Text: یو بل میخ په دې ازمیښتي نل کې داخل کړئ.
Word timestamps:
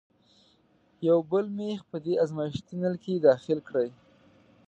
یو 1.09 1.17
بل 1.31 1.45
میخ 1.57 1.79
په 1.89 1.97
دې 2.05 2.13
ازمیښتي 2.23 2.75
نل 2.81 2.95
کې 3.03 3.23
داخل 3.27 3.59
کړئ. 3.67 3.89